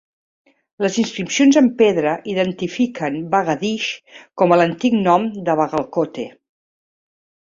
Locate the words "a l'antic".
4.55-4.97